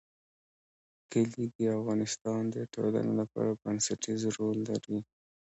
[1.11, 4.97] کلي د افغانستان د ټولنې لپاره بنسټيز رول لري.